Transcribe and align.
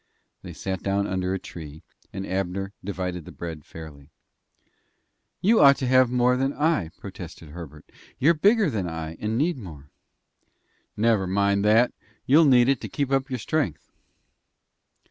They 0.41 0.53
sat 0.53 0.81
down 0.81 1.05
under 1.05 1.31
a 1.31 1.37
tree, 1.37 1.83
and 2.11 2.25
Abner 2.25 2.73
divided 2.83 3.23
the 3.25 3.31
bread 3.31 3.63
fairly. 3.63 4.09
"You 5.41 5.59
ought 5.59 5.77
to 5.77 5.85
have 5.87 6.09
more 6.09 6.37
than 6.37 6.53
I," 6.53 6.89
protested 6.97 7.49
Herbert. 7.49 7.91
"You're 8.17 8.33
bigger 8.33 8.71
than 8.71 8.89
I, 8.89 9.15
and 9.19 9.37
need 9.37 9.57
more." 9.59 9.91
"Never 10.97 11.27
mind 11.27 11.63
that! 11.65 11.93
You'll 12.25 12.45
need 12.45 12.67
it 12.67 12.81
to 12.81 12.89
keep 12.89 13.11
up 13.11 13.29
your 13.29 13.37
strength." 13.37 13.91